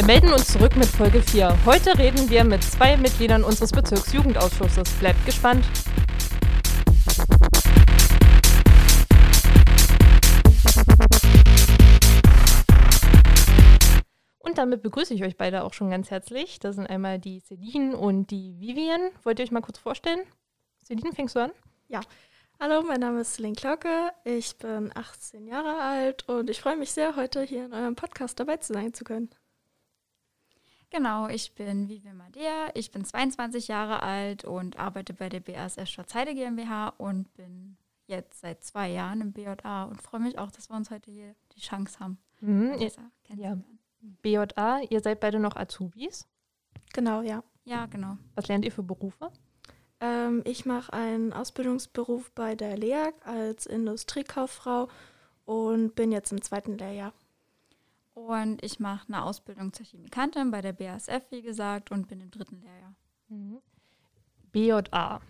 [0.00, 1.66] Wir melden uns zurück mit Folge 4.
[1.66, 4.90] Heute reden wir mit zwei Mitgliedern unseres Bezirksjugendausschusses.
[4.94, 5.62] Bleibt gespannt.
[14.38, 16.58] Und damit begrüße ich euch beide auch schon ganz herzlich.
[16.60, 19.10] Das sind einmal die Celine und die Vivian.
[19.22, 20.20] Wollt ihr euch mal kurz vorstellen?
[20.82, 21.52] Celine, fängst du an?
[21.88, 22.00] Ja.
[22.58, 24.12] Hallo, mein Name ist Celine Klauke.
[24.24, 28.40] Ich bin 18 Jahre alt und ich freue mich sehr, heute hier in eurem Podcast
[28.40, 29.28] dabei zu sein zu können.
[30.90, 32.70] Genau, ich bin Vivian Madea.
[32.74, 37.76] Ich bin 22 Jahre alt und arbeite bei der BASF Schwarzheide GmbH und bin
[38.06, 41.34] jetzt seit zwei Jahren im BJA und freue mich auch, dass wir uns heute hier
[41.54, 42.18] die Chance haben.
[42.40, 42.74] Mhm,
[43.36, 43.56] ja.
[44.22, 46.26] BJA, ihr seid beide noch Azubis?
[46.92, 47.44] Genau, ja.
[47.64, 48.18] Ja, genau.
[48.34, 49.30] Was lernt ihr für Berufe?
[50.00, 54.88] Ähm, ich mache einen Ausbildungsberuf bei der LEAG als Industriekauffrau
[55.44, 57.12] und bin jetzt im zweiten Lehrjahr.
[58.14, 62.30] Und ich mache eine Ausbildung zur Chemikantin bei der BASF, wie gesagt, und bin im
[62.30, 62.94] dritten Lehrjahr.
[63.28, 63.58] Mhm.
[64.52, 65.20] BJA.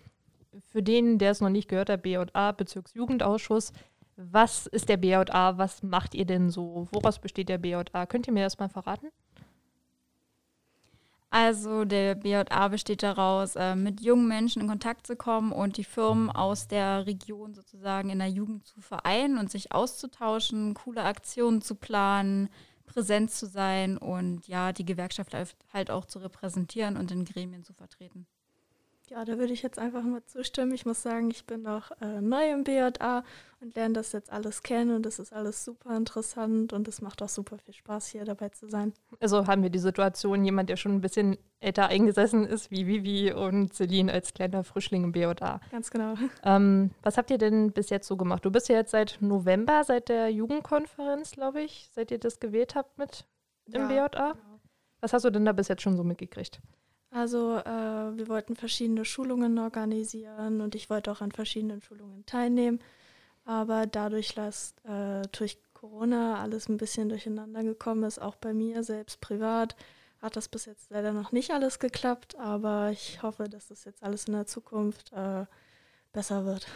[0.65, 3.71] Für den, der es noch nicht gehört hat, BJA, Bezirksjugendausschuss.
[4.17, 5.57] Was ist der BJA?
[5.57, 6.87] Was macht ihr denn so?
[6.91, 8.05] Woraus besteht der BJA?
[8.05, 9.07] Könnt ihr mir das mal verraten?
[11.33, 15.85] Also der BJA besteht daraus, äh, mit jungen Menschen in Kontakt zu kommen und die
[15.85, 21.61] Firmen aus der Region sozusagen in der Jugend zu vereinen und sich auszutauschen, coole Aktionen
[21.61, 22.49] zu planen,
[22.93, 25.33] präsent zu sein und ja, die Gewerkschaft
[25.73, 28.27] halt auch zu repräsentieren und in Gremien zu vertreten.
[29.11, 30.71] Ja, da würde ich jetzt einfach nur zustimmen.
[30.71, 33.25] Ich muss sagen, ich bin noch äh, neu im BJA
[33.59, 37.21] und lerne das jetzt alles kennen und das ist alles super interessant und es macht
[37.21, 38.93] auch super viel Spaß, hier dabei zu sein.
[39.19, 43.33] Also haben wir die Situation, jemand, der schon ein bisschen älter eingesessen ist, wie Vivi
[43.33, 45.59] und Celine als kleiner Frischling im BJA.
[45.71, 46.13] Ganz genau.
[46.43, 48.45] Ähm, was habt ihr denn bis jetzt so gemacht?
[48.45, 52.75] Du bist ja jetzt seit November, seit der Jugendkonferenz, glaube ich, seit ihr das gewählt
[52.75, 53.25] habt mit
[53.65, 54.31] im ja, BJA.
[54.31, 54.59] Genau.
[55.01, 56.61] Was hast du denn da bis jetzt schon so mitgekriegt?
[57.11, 62.79] Also äh, wir wollten verschiedene Schulungen organisieren und ich wollte auch an verschiedenen Schulungen teilnehmen.
[63.43, 68.83] Aber dadurch, dass äh, durch Corona alles ein bisschen durcheinander gekommen ist, auch bei mir
[68.83, 69.75] selbst privat,
[70.21, 72.37] hat das bis jetzt leider noch nicht alles geklappt.
[72.37, 75.45] Aber ich hoffe, dass das jetzt alles in der Zukunft äh,
[76.13, 76.67] besser wird.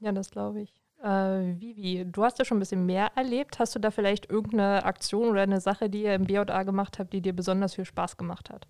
[0.00, 0.74] Ja, das glaube ich.
[1.02, 3.58] Äh, Vivi, du hast ja schon ein bisschen mehr erlebt.
[3.58, 7.12] Hast du da vielleicht irgendeine Aktion oder eine Sache, die ihr im BJA gemacht habt,
[7.12, 8.66] die dir besonders viel Spaß gemacht hat?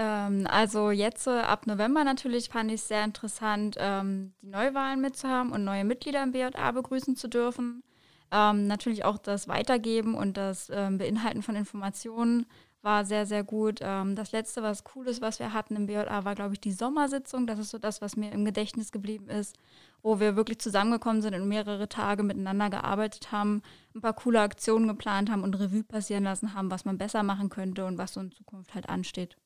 [0.00, 5.02] Ähm, also jetzt äh, ab November natürlich fand ich es sehr interessant, ähm, die Neuwahlen
[5.02, 7.82] mitzuhaben und neue Mitglieder im BJA begrüßen zu dürfen.
[8.30, 12.46] Ähm, natürlich auch das Weitergeben und das ähm, Beinhalten von Informationen
[12.80, 13.80] war sehr, sehr gut.
[13.82, 16.72] Ähm, das letzte, was cool ist, was wir hatten im BJA, war, glaube ich, die
[16.72, 17.46] Sommersitzung.
[17.46, 19.58] Das ist so das, was mir im Gedächtnis geblieben ist,
[20.00, 23.60] wo wir wirklich zusammengekommen sind und mehrere Tage miteinander gearbeitet haben,
[23.94, 27.50] ein paar coole Aktionen geplant haben und Revue passieren lassen haben, was man besser machen
[27.50, 29.36] könnte und was so in Zukunft halt ansteht.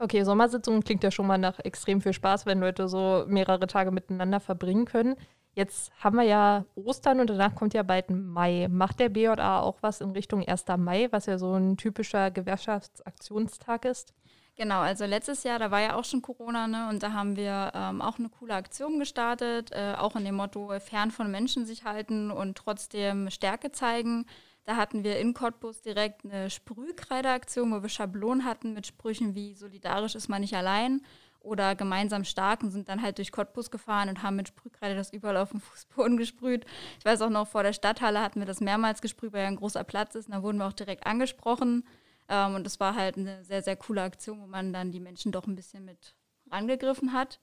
[0.00, 3.90] Okay, Sommersitzung klingt ja schon mal nach extrem viel Spaß, wenn Leute so mehrere Tage
[3.90, 5.16] miteinander verbringen können.
[5.54, 8.68] Jetzt haben wir ja Ostern und danach kommt ja bald Mai.
[8.70, 10.66] Macht der BJA auch was in Richtung 1.
[10.78, 14.14] Mai, was ja so ein typischer Gewerkschaftsaktionstag ist?
[14.54, 16.88] Genau, also letztes Jahr, da war ja auch schon Corona, ne?
[16.88, 20.78] Und da haben wir ähm, auch eine coole Aktion gestartet, äh, auch in dem Motto
[20.80, 24.26] fern von Menschen sich halten und trotzdem Stärke zeigen.
[24.68, 29.54] Da hatten wir in Cottbus direkt eine Sprühkreideaktion, wo wir Schablonen hatten mit Sprüchen wie
[29.54, 31.00] solidarisch ist man nicht allein
[31.40, 35.10] oder gemeinsam stark und sind dann halt durch Cottbus gefahren und haben mit Sprühkreide das
[35.10, 36.66] überall auf dem Fußboden gesprüht.
[36.98, 39.56] Ich weiß auch noch, vor der Stadthalle hatten wir das mehrmals gesprüht, weil ja ein
[39.56, 41.88] großer Platz ist und da wurden wir auch direkt angesprochen.
[42.28, 45.32] Ähm, und das war halt eine sehr, sehr coole Aktion, wo man dann die Menschen
[45.32, 46.14] doch ein bisschen mit
[46.50, 47.40] rangegriffen hat.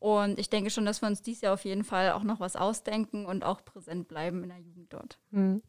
[0.00, 2.56] Und ich denke schon, dass wir uns dies Jahr auf jeden Fall auch noch was
[2.56, 5.18] ausdenken und auch präsent bleiben in der Jugend dort.
[5.30, 5.62] Mhm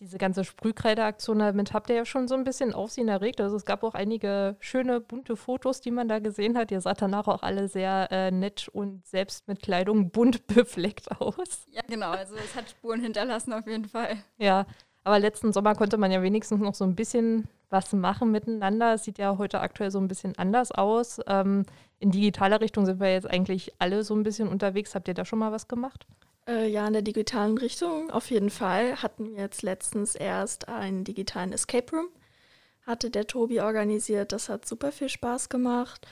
[0.00, 3.40] diese ganze Sprühkreideaktion, damit habt ihr ja schon so ein bisschen Aufsehen erregt.
[3.40, 6.70] Also es gab auch einige schöne, bunte Fotos, die man da gesehen hat.
[6.70, 11.66] Ihr saht danach auch alle sehr äh, nett und selbst mit Kleidung bunt befleckt aus.
[11.70, 12.10] Ja, genau.
[12.10, 14.16] Also es hat Spuren hinterlassen auf jeden Fall.
[14.38, 14.66] Ja,
[15.04, 18.94] aber letzten Sommer konnte man ja wenigstens noch so ein bisschen was machen miteinander.
[18.94, 21.20] Es sieht ja heute aktuell so ein bisschen anders aus.
[21.26, 21.64] Ähm,
[21.98, 24.94] in digitaler Richtung sind wir jetzt eigentlich alle so ein bisschen unterwegs.
[24.94, 26.06] Habt ihr da schon mal was gemacht?
[26.48, 29.02] Äh, ja, in der digitalen Richtung auf jeden Fall.
[29.02, 32.08] Hatten wir jetzt letztens erst einen digitalen Escape Room.
[32.86, 34.32] Hatte der Tobi organisiert.
[34.32, 36.08] Das hat super viel Spaß gemacht.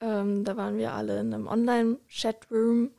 [0.00, 2.90] Ähm, da waren wir alle in einem Online-Chatroom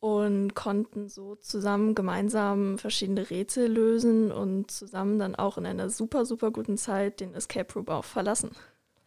[0.00, 6.26] und konnten so zusammen gemeinsam verschiedene Rätsel lösen und zusammen dann auch in einer super,
[6.26, 8.50] super guten Zeit den Escape Room auch verlassen.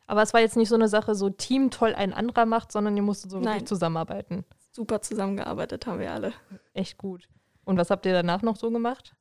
[0.08, 2.98] Aber es war jetzt nicht so eine Sache, so Team toll ein anderer macht, sondern
[2.98, 3.68] ihr musstet so wirklich Nein.
[3.68, 6.34] zusammenarbeiten super zusammengearbeitet haben wir alle.
[6.74, 7.28] Echt gut.
[7.66, 9.16] Und was habt ihr danach noch so gemacht?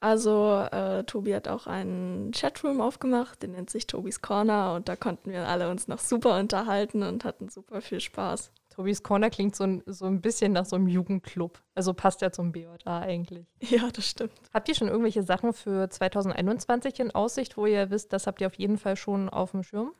[0.00, 4.96] Also äh, Tobi hat auch einen Chatroom aufgemacht, den nennt sich Tobis Corner und da
[4.96, 8.50] konnten wir alle uns noch super unterhalten und hatten super viel Spaß.
[8.70, 11.60] Tobis Corner klingt so ein, so ein bisschen nach so einem Jugendclub.
[11.74, 13.46] Also passt ja zum BJA eigentlich.
[13.60, 14.32] Ja, das stimmt.
[14.54, 18.46] Habt ihr schon irgendwelche Sachen für 2021 in Aussicht, wo ihr wisst, das habt ihr
[18.46, 19.92] auf jeden Fall schon auf dem Schirm?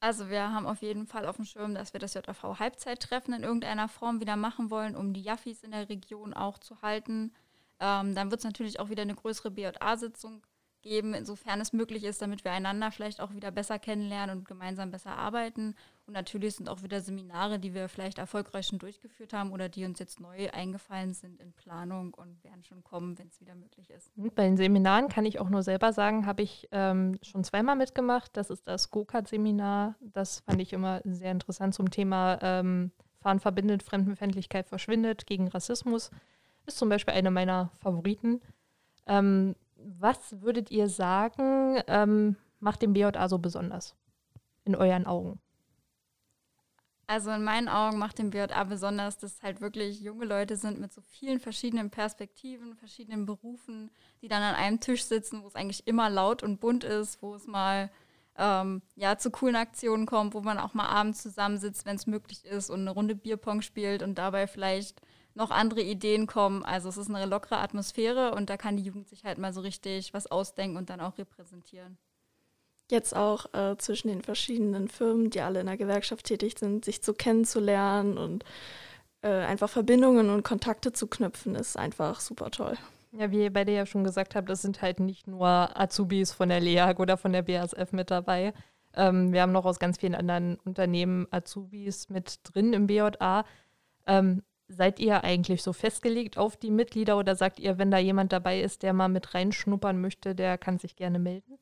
[0.00, 3.42] Also wir haben auf jeden Fall auf dem Schirm, dass wir das JV Halbzeittreffen in
[3.42, 7.32] irgendeiner Form wieder machen wollen, um die Jaffis in der Region auch zu halten.
[7.80, 10.42] Ähm, dann wird es natürlich auch wieder eine größere BJA-Sitzung
[10.82, 14.92] geben, insofern es möglich ist, damit wir einander vielleicht auch wieder besser kennenlernen und gemeinsam
[14.92, 15.74] besser arbeiten.
[16.08, 19.84] Und natürlich sind auch wieder Seminare, die wir vielleicht erfolgreich schon durchgeführt haben oder die
[19.84, 23.90] uns jetzt neu eingefallen sind in Planung und werden schon kommen, wenn es wieder möglich
[23.90, 24.10] ist.
[24.34, 28.34] Bei den Seminaren kann ich auch nur selber sagen, habe ich ähm, schon zweimal mitgemacht.
[28.38, 29.96] Das ist das Go-Kart-Seminar.
[30.00, 32.90] Das fand ich immer sehr interessant zum Thema ähm,
[33.20, 36.10] Fahren verbindet, Fremdenfeindlichkeit verschwindet, gegen Rassismus.
[36.64, 38.40] Ist zum Beispiel eine meiner Favoriten.
[39.06, 43.94] Ähm, was würdet ihr sagen, ähm, macht den BJA so besonders
[44.64, 45.38] in euren Augen?
[47.10, 50.92] Also in meinen Augen macht den BJA besonders, dass halt wirklich junge Leute sind mit
[50.92, 53.90] so vielen verschiedenen Perspektiven, verschiedenen Berufen,
[54.20, 57.34] die dann an einem Tisch sitzen, wo es eigentlich immer laut und bunt ist, wo
[57.34, 57.90] es mal
[58.36, 62.44] ähm, ja, zu coolen Aktionen kommt, wo man auch mal abends zusammensitzt, wenn es möglich
[62.44, 65.00] ist und eine Runde Bierpong spielt und dabei vielleicht
[65.34, 66.62] noch andere Ideen kommen.
[66.62, 69.62] Also es ist eine lockere Atmosphäre und da kann die Jugend sich halt mal so
[69.62, 71.96] richtig was ausdenken und dann auch repräsentieren.
[72.90, 77.02] Jetzt auch äh, zwischen den verschiedenen Firmen, die alle in der Gewerkschaft tätig sind, sich
[77.02, 78.44] zu kennenzulernen und
[79.22, 82.76] äh, einfach Verbindungen und Kontakte zu knüpfen, ist einfach super toll.
[83.12, 86.48] Ja, wie ihr beide ja schon gesagt habt, es sind halt nicht nur Azubis von
[86.48, 88.52] der LEAG oder von der BASF mit dabei.
[88.94, 93.44] Ähm, wir haben noch aus ganz vielen anderen Unternehmen Azubis mit drin im BJA.
[94.06, 98.34] Ähm, Seid ihr eigentlich so festgelegt auf die Mitglieder oder sagt ihr, wenn da jemand
[98.34, 101.58] dabei ist, der mal mit reinschnuppern möchte, der kann sich gerne melden?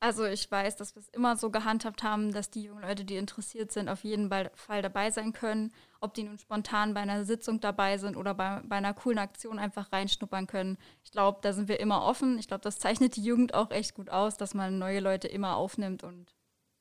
[0.00, 3.16] Also ich weiß, dass wir es immer so gehandhabt haben, dass die jungen Leute, die
[3.16, 5.72] interessiert sind, auf jeden Fall dabei sein können.
[6.00, 9.58] Ob die nun spontan bei einer Sitzung dabei sind oder bei, bei einer coolen Aktion
[9.58, 10.78] einfach reinschnuppern können.
[11.02, 12.38] Ich glaube, da sind wir immer offen.
[12.38, 15.56] Ich glaube, das zeichnet die Jugend auch echt gut aus, dass man neue Leute immer
[15.56, 16.36] aufnimmt und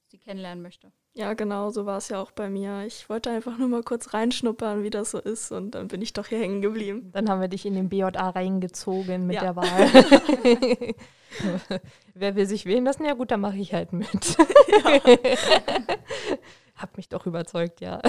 [0.05, 0.91] sie kennenlernen möchte.
[1.17, 2.83] Ja, genau, so war es ja auch bei mir.
[2.85, 6.13] Ich wollte einfach nur mal kurz reinschnuppern, wie das so ist und dann bin ich
[6.13, 7.09] doch hier hängen geblieben.
[7.11, 9.41] Dann haben wir dich in den BJA reingezogen mit ja.
[9.41, 9.65] der Wahl.
[12.13, 13.03] Wer will sich wählen lassen?
[13.03, 14.37] Ja gut, dann mache ich halt mit.
[16.75, 17.99] Hab mich doch überzeugt, ja.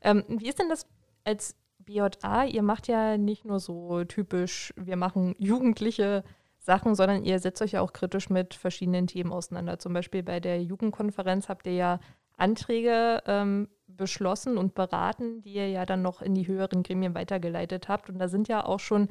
[0.00, 0.86] ähm, wie ist denn das
[1.24, 2.46] als BJA?
[2.46, 6.24] Ihr macht ja nicht nur so typisch, wir machen jugendliche
[6.64, 9.78] Sachen, sondern ihr setzt euch ja auch kritisch mit verschiedenen Themen auseinander.
[9.78, 12.00] Zum Beispiel bei der Jugendkonferenz habt ihr ja
[12.38, 17.88] Anträge ähm, beschlossen und beraten, die ihr ja dann noch in die höheren Gremien weitergeleitet
[17.88, 18.08] habt.
[18.08, 19.08] Und da sind ja auch schon,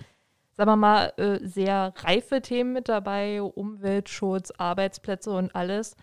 [0.54, 5.96] sagen wir mal, äh, sehr reife Themen mit dabei, Umweltschutz, Arbeitsplätze und alles.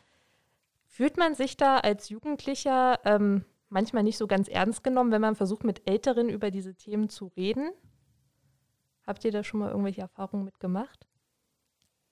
[0.87, 5.35] Fühlt man sich da als Jugendlicher ähm, manchmal nicht so ganz ernst genommen, wenn man
[5.35, 7.71] versucht, mit Älteren über diese Themen zu reden?
[9.05, 11.10] Habt ihr da schon mal irgendwelche Erfahrungen mitgemacht?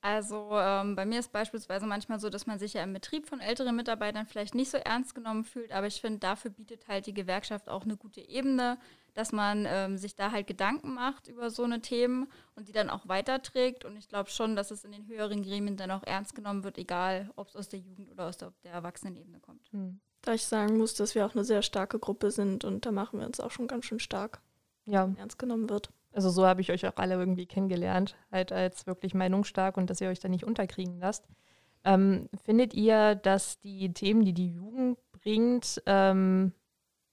[0.00, 3.40] Also ähm, bei mir ist beispielsweise manchmal so, dass man sich ja im Betrieb von
[3.40, 7.14] älteren Mitarbeitern vielleicht nicht so ernst genommen fühlt, aber ich finde, dafür bietet halt die
[7.14, 8.78] Gewerkschaft auch eine gute Ebene,
[9.14, 12.88] dass man ähm, sich da halt Gedanken macht über so eine Themen und die dann
[12.88, 13.84] auch weiterträgt.
[13.84, 16.78] Und ich glaube schon, dass es in den höheren Gremien dann auch ernst genommen wird,
[16.78, 19.72] egal ob es aus der Jugend oder aus der, der Erwachsenenebene kommt.
[19.72, 19.98] Mhm.
[20.22, 23.18] Da ich sagen muss, dass wir auch eine sehr starke Gruppe sind und da machen
[23.18, 24.40] wir uns auch schon ganz schön stark,
[24.84, 25.12] ja.
[25.16, 25.90] ernst genommen wird.
[26.18, 30.00] Also so habe ich euch auch alle irgendwie kennengelernt, halt als wirklich meinungsstark und dass
[30.00, 31.28] ihr euch da nicht unterkriegen lasst.
[31.84, 36.54] Ähm, findet ihr, dass die Themen, die die Jugend bringt, ähm,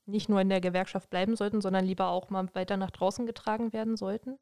[0.08, 3.74] nicht nur in der Gewerkschaft bleiben sollten, sondern lieber auch mal weiter nach draußen getragen
[3.74, 4.40] werden sollten?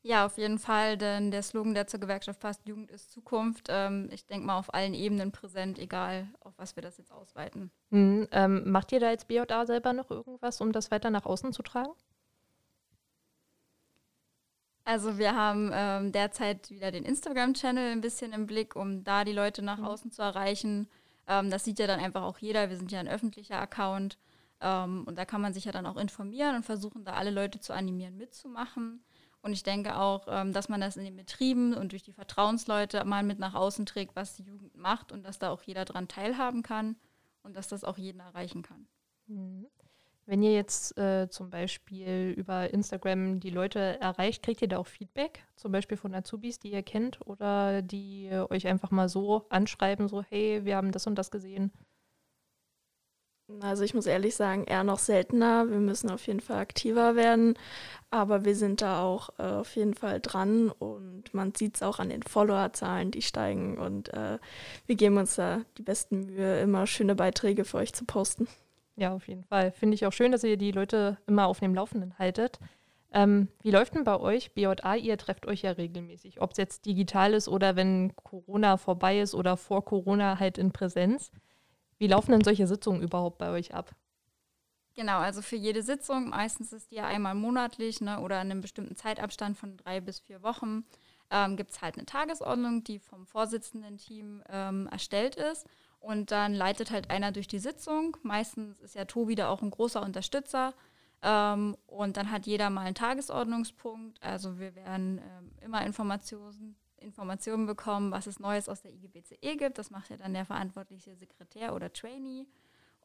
[0.00, 4.08] Ja, auf jeden Fall, denn der Slogan, der zur Gewerkschaft passt, Jugend ist Zukunft, ähm,
[4.12, 7.70] ich denke mal auf allen Ebenen präsent, egal auf was wir das jetzt ausweiten.
[7.90, 11.52] Hm, ähm, macht ihr da als BJA selber noch irgendwas, um das weiter nach außen
[11.52, 11.92] zu tragen?
[14.88, 19.34] Also wir haben ähm, derzeit wieder den Instagram-Channel ein bisschen im Blick, um da die
[19.34, 19.84] Leute nach mhm.
[19.84, 20.88] außen zu erreichen.
[21.26, 22.70] Ähm, das sieht ja dann einfach auch jeder.
[22.70, 24.16] Wir sind ja ein öffentlicher Account.
[24.62, 27.60] Ähm, und da kann man sich ja dann auch informieren und versuchen, da alle Leute
[27.60, 29.04] zu animieren, mitzumachen.
[29.42, 33.04] Und ich denke auch, ähm, dass man das in den Betrieben und durch die Vertrauensleute
[33.04, 36.08] mal mit nach außen trägt, was die Jugend macht und dass da auch jeder dran
[36.08, 36.96] teilhaben kann
[37.42, 38.88] und dass das auch jeden erreichen kann.
[39.26, 39.66] Mhm.
[40.28, 44.86] Wenn ihr jetzt äh, zum Beispiel über Instagram die Leute erreicht, kriegt ihr da auch
[44.86, 50.06] Feedback, zum Beispiel von Azubis, die ihr kennt oder die euch einfach mal so anschreiben,
[50.06, 51.72] so hey, wir haben das und das gesehen?
[53.62, 55.70] Also ich muss ehrlich sagen, eher noch seltener.
[55.70, 57.54] Wir müssen auf jeden Fall aktiver werden.
[58.10, 62.00] Aber wir sind da auch äh, auf jeden Fall dran und man sieht es auch
[62.00, 63.78] an den Followerzahlen, die steigen.
[63.78, 64.38] Und äh,
[64.84, 68.46] wir geben uns da die besten Mühe, immer schöne Beiträge für euch zu posten.
[68.98, 69.70] Ja, auf jeden Fall.
[69.70, 72.58] Finde ich auch schön, dass ihr die Leute immer auf dem Laufenden haltet.
[73.12, 74.96] Ähm, wie läuft denn bei euch BJA?
[74.96, 79.36] Ihr trefft euch ja regelmäßig, ob es jetzt digital ist oder wenn Corona vorbei ist
[79.36, 81.30] oder vor Corona halt in Präsenz.
[81.98, 83.94] Wie laufen denn solche Sitzungen überhaupt bei euch ab?
[84.96, 88.62] Genau, also für jede Sitzung, meistens ist die ja einmal monatlich ne, oder in einem
[88.62, 90.84] bestimmten Zeitabstand von drei bis vier Wochen,
[91.30, 95.68] ähm, gibt es halt eine Tagesordnung, die vom Vorsitzenden-Team ähm, erstellt ist.
[96.00, 98.16] Und dann leitet halt einer durch die Sitzung.
[98.22, 100.74] Meistens ist ja Tobi da auch ein großer Unterstützer.
[101.22, 104.22] Ähm, und dann hat jeder mal einen Tagesordnungspunkt.
[104.22, 109.78] Also wir werden ähm, immer Informationen, Informationen bekommen, was es Neues aus der IGBCE gibt.
[109.78, 112.46] Das macht ja dann der verantwortliche Sekretär oder Trainee.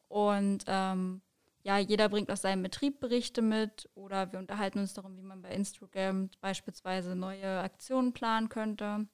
[0.08, 1.22] Und ähm,
[1.64, 5.42] ja, jeder bringt aus seinem Betrieb Berichte mit oder wir unterhalten uns darum, wie man
[5.42, 9.08] bei Instagram beispielsweise neue Aktionen planen könnte,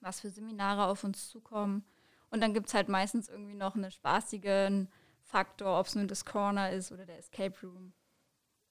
[0.00, 1.84] was für Seminare auf uns zukommen.
[2.32, 4.88] Und dann gibt es halt meistens irgendwie noch einen spaßigen
[5.20, 7.92] Faktor, ob es nun das Corner ist oder der Escape Room.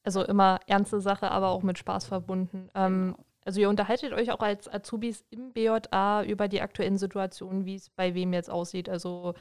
[0.04, 2.70] Also immer ernste Sache, aber auch mit Spaß verbunden.
[2.74, 3.26] Ähm, genau.
[3.46, 7.90] Also ihr unterhaltet euch auch als Azubis im BJA über die aktuellen Situationen, wie es
[7.90, 8.90] bei wem jetzt aussieht.
[8.90, 9.34] Also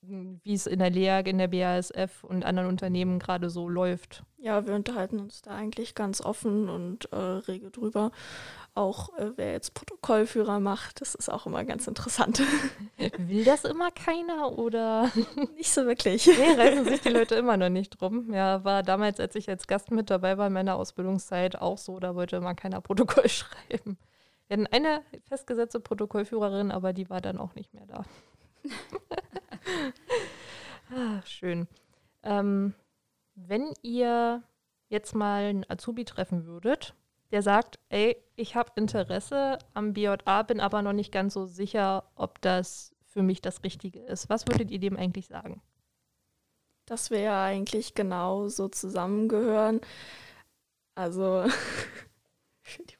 [0.00, 4.22] wie es in der LEAG, in der BASF und anderen Unternehmen gerade so läuft.
[4.38, 8.12] Ja, wir unterhalten uns da eigentlich ganz offen und äh, rege drüber.
[8.74, 12.40] Auch äh, wer jetzt Protokollführer macht, das ist auch immer ganz interessant.
[13.18, 15.10] Will das immer keiner oder?
[15.56, 16.26] Nicht so wirklich.
[16.26, 18.32] Nee, reißen sich die Leute immer noch nicht drum.
[18.32, 21.98] Ja, war damals, als ich als Gast mit dabei war in meiner Ausbildungszeit auch so,
[21.98, 23.98] da wollte immer keiner Protokoll schreiben.
[24.46, 28.04] Wir hatten eine festgesetzte Protokollführerin, aber die war dann auch nicht mehr da.
[30.90, 31.68] ah, schön.
[32.22, 32.74] Ähm,
[33.34, 34.42] wenn ihr
[34.88, 36.94] jetzt mal einen Azubi treffen würdet,
[37.30, 42.10] der sagt, ey, ich habe Interesse am BJA, bin aber noch nicht ganz so sicher,
[42.14, 44.28] ob das für mich das Richtige ist.
[44.28, 45.62] Was würdet ihr dem eigentlich sagen?
[46.86, 49.80] Dass wir ja eigentlich genau so zusammengehören.
[50.94, 51.44] Also,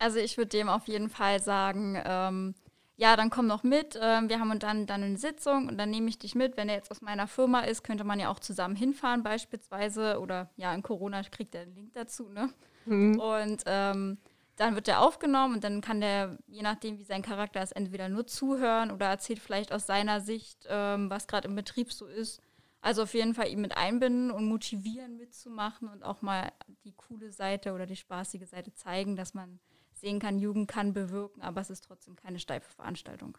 [0.00, 2.54] Also ich würde dem auf jeden Fall sagen, ähm,
[3.00, 3.98] ja, dann komm noch mit.
[4.00, 6.58] Ähm, wir haben dann, dann eine Sitzung und dann nehme ich dich mit.
[6.58, 10.20] Wenn er jetzt aus meiner Firma ist, könnte man ja auch zusammen hinfahren beispielsweise.
[10.20, 12.50] Oder ja, in Corona kriegt er einen Link dazu, ne?
[12.84, 13.18] Mhm.
[13.18, 14.18] Und ähm,
[14.56, 18.10] dann wird er aufgenommen und dann kann der, je nachdem wie sein Charakter ist, entweder
[18.10, 22.42] nur zuhören oder erzählt vielleicht aus seiner Sicht, ähm, was gerade im Betrieb so ist.
[22.82, 26.52] Also auf jeden Fall ihn mit einbinden und motivieren mitzumachen und auch mal
[26.84, 29.58] die coole Seite oder die spaßige Seite zeigen, dass man
[30.00, 33.36] sehen kann, Jugend kann bewirken, aber es ist trotzdem keine steife Veranstaltung.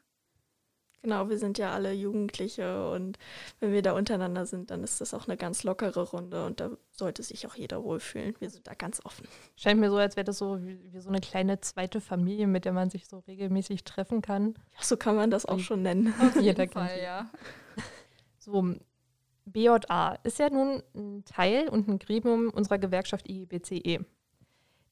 [1.04, 3.18] Genau, wir sind ja alle Jugendliche und
[3.60, 6.70] wenn wir da untereinander sind, dann ist das auch eine ganz lockere Runde und da
[6.92, 8.36] sollte sich auch jeder wohlfühlen.
[8.38, 9.28] Wir sind da ganz offen.
[9.56, 12.66] Scheint mir so, als wäre das so wie, wie, so eine kleine zweite Familie, mit
[12.66, 14.54] der man sich so regelmäßig treffen kann.
[14.78, 16.14] Ja, so kann man das auch schon nennen.
[16.40, 17.32] Jeder Fall, ja.
[18.38, 18.76] So,
[19.46, 24.04] BJA ist ja nun ein Teil und ein Gremium unserer Gewerkschaft IGBCE.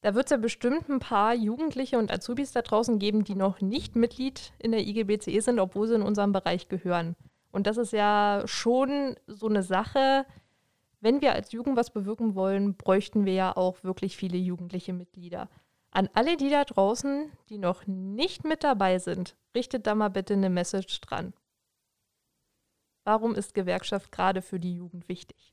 [0.02, 3.60] Da wird es ja bestimmt ein paar Jugendliche und Azubis da draußen geben, die noch
[3.60, 7.16] nicht Mitglied in der IGBCE sind, obwohl sie in unserem Bereich gehören.
[7.50, 10.24] Und das ist ja schon so eine Sache.
[11.00, 15.48] Wenn wir als Jugend was bewirken wollen, bräuchten wir ja auch wirklich viele jugendliche Mitglieder.
[15.90, 20.34] An alle die da draußen, die noch nicht mit dabei sind, richtet da mal bitte
[20.34, 21.34] eine Message dran.
[23.04, 25.52] Warum ist Gewerkschaft gerade für die Jugend wichtig?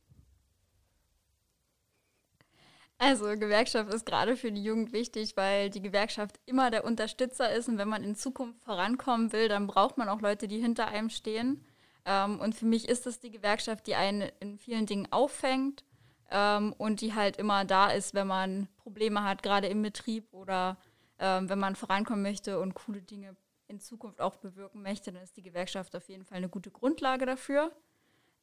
[2.99, 7.69] Also Gewerkschaft ist gerade für die Jugend wichtig, weil die Gewerkschaft immer der Unterstützer ist
[7.69, 11.11] und wenn man in Zukunft vorankommen will, dann braucht man auch Leute, die hinter einem
[11.11, 11.63] stehen.
[12.05, 15.83] Ähm, und für mich ist es die Gewerkschaft, die einen in vielen Dingen auffängt
[16.31, 20.77] ähm, und die halt immer da ist, wenn man Probleme hat, gerade im Betrieb oder
[21.19, 23.35] ähm, wenn man vorankommen möchte und coole Dinge
[23.67, 27.25] in Zukunft auch bewirken möchte, dann ist die Gewerkschaft auf jeden Fall eine gute Grundlage
[27.25, 27.71] dafür.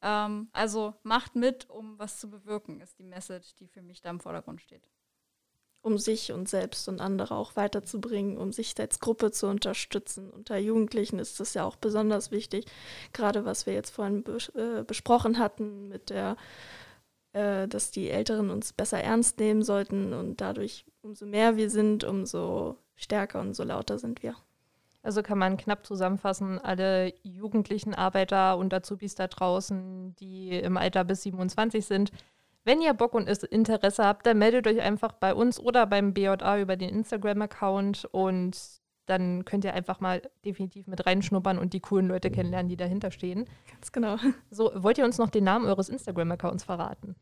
[0.05, 4.11] Ähm, also macht mit, um was zu bewirken, ist die Message, die für mich da
[4.11, 4.87] im Vordergrund steht.
[5.81, 10.29] Um sich und selbst und andere auch weiterzubringen, um sich als Gruppe zu unterstützen.
[10.29, 12.65] Unter Jugendlichen ist das ja auch besonders wichtig,
[13.13, 16.37] gerade was wir jetzt vorhin bes äh, besprochen hatten mit der
[17.33, 22.03] äh, dass die Älteren uns besser ernst nehmen sollten und dadurch, umso mehr wir sind,
[22.03, 24.35] umso stärker und so lauter sind wir.
[25.05, 31.03] Also kann man knapp zusammenfassen, alle jugendlichen Arbeiter und Azubis da draußen, die im Alter
[31.03, 32.11] bis 27 sind,
[32.63, 36.59] wenn ihr Bock und Interesse habt, dann meldet euch einfach bei uns oder beim BJA
[36.59, 38.57] über den Instagram-Account und
[39.05, 43.11] dann könnt ihr einfach mal definitiv mit reinschnuppern und die coolen Leute kennenlernen, die dahinter
[43.11, 43.45] stehen.
[43.71, 44.17] Ganz genau.
[44.49, 47.15] So, wollt ihr uns noch den Namen eures Instagram-Accounts verraten?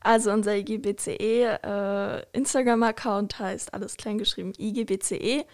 [0.00, 5.44] Also unser IGBCE äh, Instagram-Account heißt alles kleingeschrieben IGBCE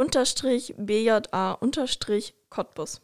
[0.00, 3.02] unterstrich BJA unterstrich Cottbus.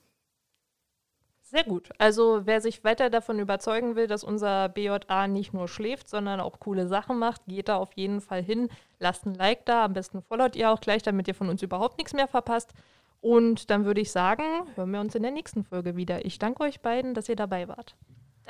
[1.43, 1.91] Sehr gut.
[1.99, 6.59] Also wer sich weiter davon überzeugen will, dass unser BJA nicht nur schläft, sondern auch
[6.59, 8.71] coole Sachen macht, geht da auf jeden Fall hin.
[8.99, 9.85] Lasst ein Like da.
[9.85, 12.73] Am besten followt ihr auch gleich, damit ihr von uns überhaupt nichts mehr verpasst.
[13.21, 14.43] Und dann würde ich sagen,
[14.75, 16.25] hören wir uns in der nächsten Folge wieder.
[16.25, 17.95] Ich danke euch beiden, dass ihr dabei wart.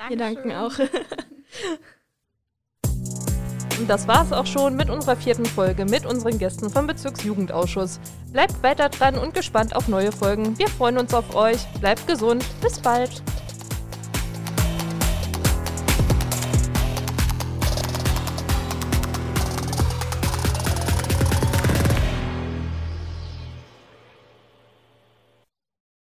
[0.07, 0.73] Wir danken auch.
[3.79, 7.99] Und das war's auch schon mit unserer vierten Folge mit unseren Gästen vom Bezirksjugendausschuss.
[8.31, 10.57] Bleibt weiter dran und gespannt auf neue Folgen.
[10.57, 11.65] Wir freuen uns auf euch.
[11.79, 12.43] Bleibt gesund.
[12.61, 13.21] Bis bald.